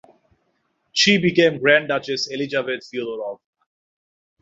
She 0.93 1.19
became 1.19 1.59
Grand 1.59 1.89
Duchess 1.89 2.25
Elizabeth 2.31 2.89
Feodorovna. 2.91 3.39